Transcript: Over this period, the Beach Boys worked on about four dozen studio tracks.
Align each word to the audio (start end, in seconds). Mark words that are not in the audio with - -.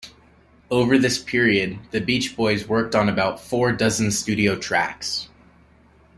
Over 0.71 0.97
this 0.97 1.19
period, 1.21 1.77
the 1.91 2.01
Beach 2.01 2.35
Boys 2.35 2.67
worked 2.67 2.95
on 2.95 3.07
about 3.07 3.39
four 3.39 3.71
dozen 3.71 4.09
studio 4.09 4.55
tracks. 4.57 5.29